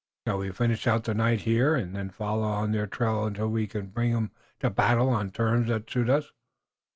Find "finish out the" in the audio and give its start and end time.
0.51-1.13